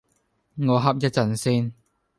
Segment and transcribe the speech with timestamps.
[0.57, 1.73] 我瞌一陣先